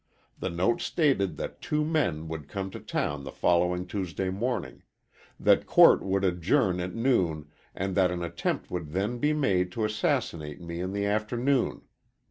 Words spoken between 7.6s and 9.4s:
and that an attempt would then be